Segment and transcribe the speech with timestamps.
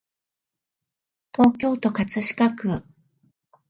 [1.35, 2.83] 東京都葛飾区